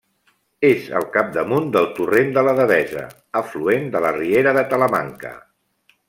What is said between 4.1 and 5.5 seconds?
riera de Talamanca.